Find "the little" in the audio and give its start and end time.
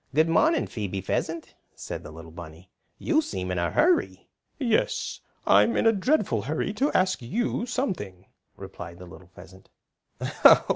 2.01-2.31, 8.97-9.29